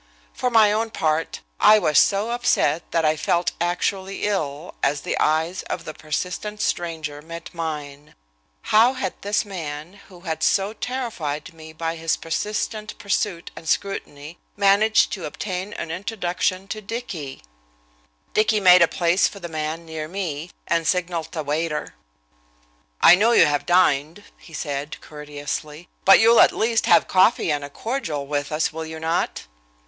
For 0.33 0.49
my 0.49 0.71
own 0.71 0.89
part, 0.89 1.41
I 1.59 1.77
was 1.77 1.99
so 1.99 2.31
upset 2.31 2.89
that 2.89 3.05
I 3.05 3.15
felt 3.15 3.51
actually 3.61 4.23
ill, 4.23 4.73
as 4.81 5.01
the 5.01 5.15
eyes 5.19 5.61
of 5.69 5.85
the 5.85 5.93
persistent 5.93 6.59
stranger 6.59 7.21
met 7.21 7.53
mine. 7.53 8.15
How 8.73 8.93
had 8.93 9.13
this 9.21 9.45
man, 9.45 9.99
who 10.09 10.21
had 10.21 10.41
so 10.41 10.73
terrified 10.73 11.53
me 11.53 11.71
by 11.71 11.97
his 11.97 12.17
persistent 12.17 12.97
pursuit 12.97 13.51
and 13.55 13.69
scrutiny, 13.69 14.39
managed 14.57 15.11
to 15.11 15.25
obtain 15.25 15.71
an 15.73 15.91
introduction 15.91 16.67
to 16.69 16.81
Dicky? 16.81 17.43
Dicky 18.33 18.59
made 18.59 18.81
a 18.81 18.87
place 18.87 19.27
for 19.27 19.39
the 19.39 19.47
man 19.47 19.85
near 19.85 20.07
me, 20.07 20.49
and 20.67 20.87
signalled 20.87 21.31
the 21.31 21.43
waiter. 21.43 21.93
"I 23.03 23.13
know 23.13 23.33
you 23.33 23.45
have 23.45 23.67
dined," 23.67 24.23
he 24.39 24.53
said, 24.55 24.97
courteously, 24.99 25.89
"but 26.05 26.19
you'll 26.19 26.39
at 26.41 26.51
least 26.53 26.87
have 26.87 27.07
coffee 27.07 27.51
and 27.51 27.63
a 27.63 27.69
cordial 27.69 28.25
with 28.25 28.51
us, 28.51 28.73
will 28.73 28.87
you 28.87 28.99
not?" 28.99 29.43